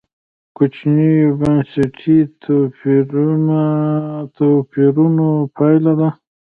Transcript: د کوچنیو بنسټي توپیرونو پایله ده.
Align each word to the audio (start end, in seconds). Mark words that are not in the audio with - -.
د 0.03 0.03
کوچنیو 0.57 1.31
بنسټي 1.39 2.17
توپیرونو 4.37 5.29
پایله 5.57 5.93
ده. 5.99 6.09